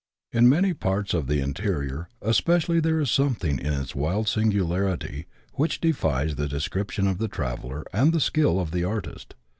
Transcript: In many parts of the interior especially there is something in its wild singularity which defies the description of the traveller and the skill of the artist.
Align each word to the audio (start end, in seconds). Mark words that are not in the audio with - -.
In 0.31 0.49
many 0.49 0.73
parts 0.73 1.13
of 1.13 1.27
the 1.27 1.41
interior 1.41 2.09
especially 2.23 2.79
there 2.79 2.99
is 2.99 3.11
something 3.11 3.59
in 3.59 3.71
its 3.71 3.93
wild 3.93 4.27
singularity 4.27 5.27
which 5.53 5.79
defies 5.79 6.37
the 6.37 6.47
description 6.47 7.05
of 7.05 7.19
the 7.19 7.27
traveller 7.27 7.85
and 7.93 8.11
the 8.11 8.19
skill 8.19 8.59
of 8.59 8.71
the 8.71 8.83
artist. 8.83 9.35